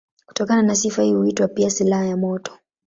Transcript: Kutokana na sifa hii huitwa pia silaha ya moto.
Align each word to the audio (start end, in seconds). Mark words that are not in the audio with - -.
Kutokana 0.27 0.61
na 0.61 0.75
sifa 0.75 1.01
hii 1.03 1.13
huitwa 1.13 1.47
pia 1.47 1.69
silaha 1.69 2.05
ya 2.05 2.17
moto. 2.17 2.59